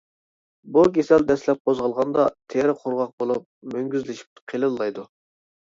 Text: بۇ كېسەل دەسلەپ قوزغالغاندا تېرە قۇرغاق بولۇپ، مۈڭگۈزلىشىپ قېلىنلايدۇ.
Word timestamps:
بۇ 0.77 0.85
كېسەل 0.95 1.25
دەسلەپ 1.31 1.59
قوزغالغاندا 1.69 2.25
تېرە 2.53 2.75
قۇرغاق 2.81 3.13
بولۇپ، 3.23 3.47
مۈڭگۈزلىشىپ 3.75 4.43
قېلىنلايدۇ. 4.53 5.07